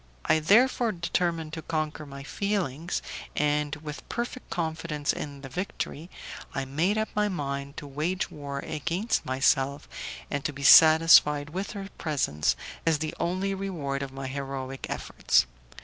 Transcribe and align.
I 0.25 0.39
therefore 0.39 0.93
determined 0.93 1.53
to 1.53 1.61
conquer 1.61 2.07
my 2.07 2.23
feelings, 2.23 3.03
and, 3.35 3.75
with 3.75 4.09
perfect 4.09 4.49
confidence 4.49 5.13
in 5.13 5.41
the 5.41 5.47
victory, 5.47 6.09
I 6.55 6.65
made 6.65 6.97
up 6.97 7.09
my 7.13 7.29
mind 7.29 7.77
to 7.77 7.85
wage 7.85 8.31
war 8.31 8.57
against 8.61 9.23
myself, 9.27 9.87
and 10.31 10.43
to 10.43 10.51
be 10.51 10.63
satisfied 10.63 11.51
with 11.51 11.73
her 11.73 11.87
presence 11.99 12.55
as 12.83 12.97
the 12.97 13.13
only 13.19 13.53
reward 13.53 14.01
of 14.01 14.11
my 14.11 14.25
heroic 14.27 14.87
efforts. 14.89 15.45